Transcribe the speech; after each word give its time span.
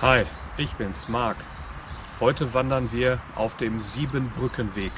Hi, 0.00 0.26
ich 0.58 0.72
bin's, 0.74 1.08
Marc. 1.08 1.36
Heute 2.18 2.52
wandern 2.52 2.90
wir 2.90 3.20
auf 3.36 3.56
dem 3.58 3.70
Siebenbrückenweg. 3.80 4.90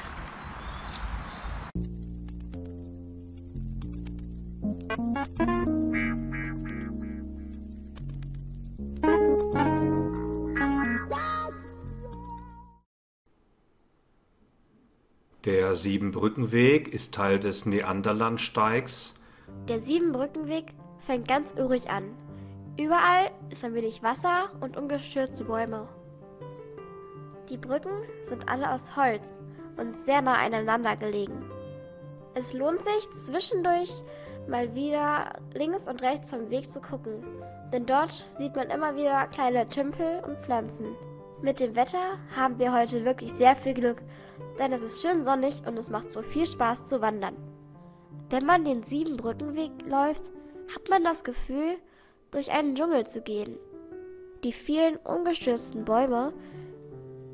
Der 15.45 15.75
Siebenbrückenweg 15.75 16.87
ist 16.87 17.13
Teil 17.13 17.39
des 17.39 17.67
Neanderlandsteigs. 17.67 19.19
Der 19.69 19.79
Siebenbrückenweg 19.79 20.73
fängt 21.05 21.27
ganz 21.27 21.53
urig 21.53 21.89
an. 21.91 22.26
Überall 22.79 23.31
ist 23.49 23.65
ein 23.65 23.73
wenig 23.73 24.03
Wasser 24.03 24.49
und 24.59 24.77
ungestürzte 24.77 25.43
Bäume. 25.45 25.87
Die 27.49 27.57
Brücken 27.57 28.03
sind 28.21 28.47
alle 28.47 28.71
aus 28.71 28.95
Holz 28.95 29.41
und 29.77 29.97
sehr 29.97 30.21
nah 30.21 30.35
aneinander 30.35 30.95
gelegen. 30.95 31.49
Es 32.35 32.53
lohnt 32.53 32.83
sich 32.83 33.09
zwischendurch 33.25 33.91
mal 34.47 34.75
wieder 34.75 35.33
links 35.55 35.87
und 35.87 36.03
rechts 36.03 36.29
vom 36.29 36.51
Weg 36.51 36.69
zu 36.69 36.79
gucken, 36.79 37.23
denn 37.73 37.87
dort 37.87 38.11
sieht 38.37 38.55
man 38.55 38.69
immer 38.69 38.95
wieder 38.95 39.25
kleine 39.27 39.67
Tümpel 39.67 40.21
und 40.27 40.37
Pflanzen. 40.37 40.95
Mit 41.41 41.59
dem 41.59 41.75
Wetter 41.75 42.19
haben 42.35 42.59
wir 42.59 42.73
heute 42.73 43.05
wirklich 43.05 43.33
sehr 43.33 43.55
viel 43.55 43.73
Glück, 43.73 44.03
denn 44.59 44.71
es 44.71 44.83
ist 44.83 45.01
schön 45.01 45.23
sonnig 45.23 45.63
und 45.65 45.77
es 45.77 45.89
macht 45.89 46.11
so 46.11 46.21
viel 46.21 46.45
Spaß 46.45 46.85
zu 46.85 47.01
wandern. 47.01 47.35
Wenn 48.29 48.45
man 48.45 48.65
den 48.65 48.83
Siebenbrückenweg 48.83 49.71
läuft, 49.89 50.31
hat 50.75 50.89
man 50.89 51.03
das 51.03 51.23
Gefühl, 51.23 51.77
durch 52.37 52.51
einen 52.51 52.75
Dschungel 52.75 53.07
zu 53.07 53.21
gehen. 53.21 53.57
Die 54.43 54.51
vielen 54.51 54.97
ungestürzten 54.97 55.85
Bäume 55.85 56.33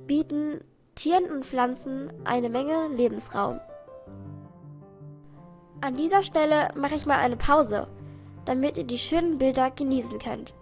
bieten 0.07 0.61
Tieren 0.95 1.29
und 1.29 1.45
Pflanzen 1.45 2.13
eine 2.23 2.49
Menge 2.49 2.87
Lebensraum. 2.87 3.59
An 5.81 5.97
dieser 5.97 6.23
Stelle 6.23 6.69
mache 6.75 6.95
ich 6.95 7.05
mal 7.05 7.17
eine 7.17 7.35
Pause, 7.35 7.89
damit 8.45 8.77
ihr 8.77 8.85
die 8.85 8.97
schönen 8.97 9.37
Bilder 9.39 9.71
genießen 9.71 10.19
könnt. 10.19 10.53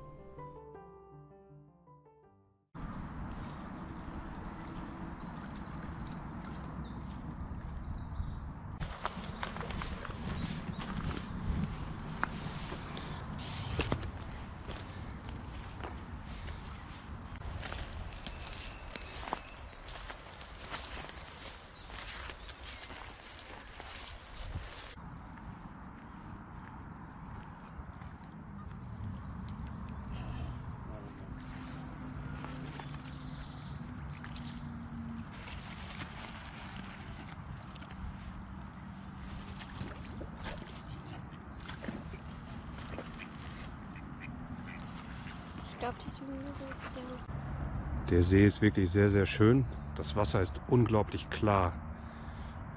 Der 48.09 48.23
See 48.23 48.45
ist 48.45 48.61
wirklich 48.61 48.91
sehr, 48.91 49.09
sehr 49.09 49.25
schön. 49.25 49.65
Das 49.95 50.15
Wasser 50.15 50.41
ist 50.41 50.53
unglaublich 50.67 51.29
klar. 51.29 51.73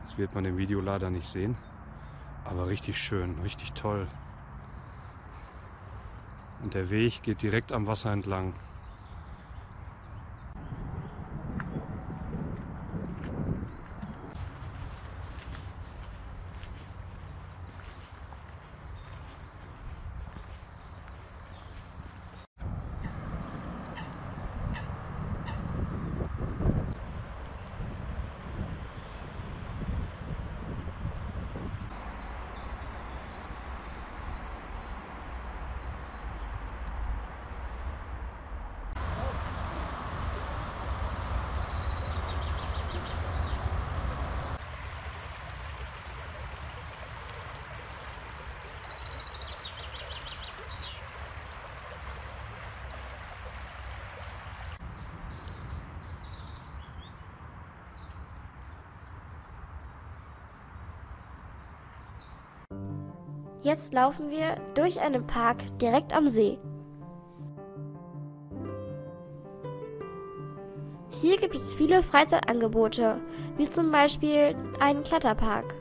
Das 0.05 0.17
wird 0.17 0.35
man 0.35 0.45
im 0.45 0.57
Video 0.57 0.81
leider 0.81 1.11
nicht 1.11 1.29
sehen. 1.29 1.57
Aber 2.45 2.69
richtig 2.69 2.99
schön, 2.99 3.39
richtig 3.41 3.73
toll. 3.73 4.07
Und 6.63 6.73
der 6.73 6.89
Weg 6.89 7.23
geht 7.23 7.43
direkt 7.43 7.73
am 7.73 7.87
Wasser 7.87 8.11
entlang. 8.11 8.55
Jetzt 63.65 63.95
laufen 63.95 64.31
wir 64.31 64.57
durch 64.75 65.01
einen 65.01 65.27
Park 65.27 65.57
direkt 65.81 66.15
am 66.15 66.29
See. 66.29 66.59
Hier 71.09 71.39
gibt 71.39 71.55
es 71.55 71.75
viele 71.75 72.03
Freizeitangebote, 72.03 73.19
wie 73.57 73.71
zum 73.71 73.91
Beispiel 73.91 74.55
einen 74.81 75.03
Kletterpark. 75.03 75.75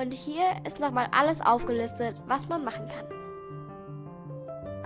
Und 0.00 0.12
hier 0.12 0.44
ist 0.64 0.78
nochmal 0.78 1.08
alles 1.10 1.40
aufgelistet, 1.40 2.14
was 2.28 2.48
man 2.48 2.64
machen 2.64 2.86
kann. 2.86 3.06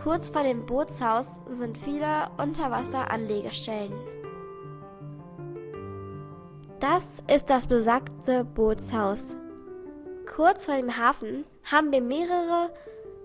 Kurz 0.02 0.30
vor 0.30 0.42
dem 0.42 0.64
Bootshaus 0.64 1.42
sind 1.50 1.76
viele 1.76 2.30
Unterwasseranlegestellen. 2.38 3.92
Das 6.80 7.22
ist 7.28 7.50
das 7.50 7.66
besagte 7.66 8.44
Bootshaus. 8.44 9.36
Kurz 10.34 10.64
vor 10.64 10.76
dem 10.76 10.96
Hafen 10.96 11.44
haben 11.70 11.92
wir 11.92 12.00
mehrere, 12.00 12.70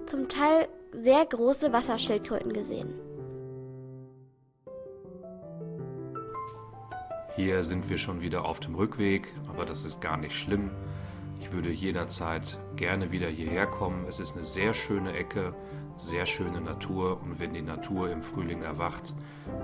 zum 0.07 0.27
Teil 0.27 0.67
sehr 0.91 1.25
große 1.25 1.71
Wasserschildkröten 1.71 2.51
gesehen. 2.51 2.93
Hier 7.37 7.63
sind 7.63 7.89
wir 7.89 7.97
schon 7.97 8.19
wieder 8.19 8.43
auf 8.43 8.59
dem 8.59 8.75
Rückweg, 8.75 9.33
aber 9.47 9.63
das 9.63 9.85
ist 9.85 10.01
gar 10.01 10.17
nicht 10.17 10.35
schlimm. 10.35 10.69
Ich 11.39 11.53
würde 11.53 11.69
jederzeit 11.69 12.57
gerne 12.75 13.09
wieder 13.09 13.27
hierher 13.29 13.67
kommen. 13.67 14.05
Es 14.09 14.19
ist 14.19 14.35
eine 14.35 14.43
sehr 14.43 14.73
schöne 14.73 15.13
Ecke, 15.13 15.55
sehr 15.97 16.25
schöne 16.25 16.59
Natur 16.59 17.21
und 17.21 17.39
wenn 17.39 17.53
die 17.53 17.61
Natur 17.61 18.11
im 18.11 18.21
Frühling 18.21 18.63
erwacht, 18.63 19.13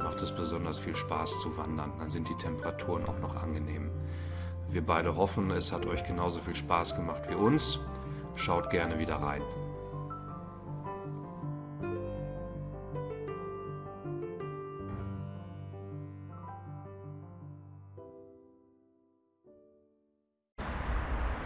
macht 0.02 0.22
es 0.22 0.34
besonders 0.34 0.80
viel 0.80 0.96
Spaß 0.96 1.42
zu 1.42 1.58
wandern. 1.58 1.92
Dann 2.00 2.09
sind 2.09 2.30
die 2.30 2.38
Temperaturen 2.38 3.03
auch 3.03 3.20
noch 3.20 3.36
angenehm. 3.36 3.92
Wir 4.73 4.84
beide 4.84 5.16
hoffen, 5.16 5.51
es 5.51 5.72
hat 5.72 5.85
euch 5.85 6.03
genauso 6.03 6.39
viel 6.39 6.56
Spaß 6.56 6.95
gemacht 6.95 7.29
wie 7.29 7.35
uns. 7.35 7.79
Schaut 8.35 8.72
gerne 8.72 8.97
wieder 8.97 9.17
rein. 9.17 9.44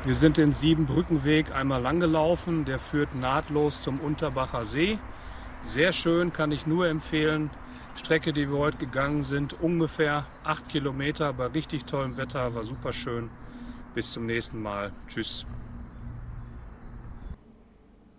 Wir 0.06 0.15
sind 0.15 0.38
den 0.38 0.53
Siebenbrückenweg 0.53 1.53
einmal 1.53 1.81
lang 1.81 2.00
gelaufen. 2.00 2.63
Der 2.63 2.80
führt 2.80 3.13
nahtlos 3.13 3.83
zum 3.83 4.00
Unterbacher 4.00 4.63
See. 4.63 5.00
Sehr 5.63 5.91
schön, 5.91 6.31
kann 6.31 6.53
ich 6.53 6.65
nur 6.65 6.88
empfehlen. 6.88 7.50
Strecke, 7.97 8.31
die 8.31 8.49
wir 8.49 8.57
heute 8.57 8.77
gegangen 8.77 9.23
sind, 9.23 9.59
ungefähr 9.59 10.25
8 10.44 10.69
Kilometer 10.69 11.33
bei 11.33 11.47
richtig 11.47 11.85
tollem 11.85 12.15
Wetter, 12.15 12.53
war 12.53 12.63
super 12.63 12.94
schön. 12.94 13.29
Bis 13.95 14.11
zum 14.11 14.25
nächsten 14.27 14.61
Mal. 14.61 14.91
Tschüss. 15.07 15.45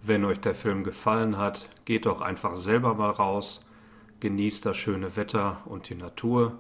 Wenn 0.02 0.24
euch 0.24 0.40
der 0.40 0.54
Film 0.54 0.84
gefallen 0.84 1.38
hat, 1.38 1.68
geht 1.84 2.06
doch 2.06 2.20
einfach 2.20 2.56
selber 2.56 2.94
mal 2.94 3.10
raus, 3.10 3.64
genießt 4.20 4.66
das 4.66 4.76
schöne 4.76 5.16
Wetter 5.16 5.62
und 5.66 5.88
die 5.88 5.94
Natur 5.94 6.58